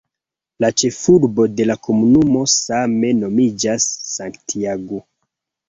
La 0.63 0.69
ĉefurbo 0.81 1.45
de 1.59 1.67
la 1.73 1.75
komunumo 1.89 2.43
same 2.55 3.13
nomiĝas 3.21 3.89
"Santiago". 4.17 5.07